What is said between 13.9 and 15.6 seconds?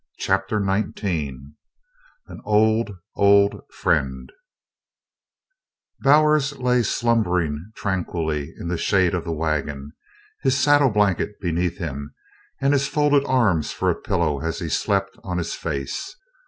a pillow as he slept on his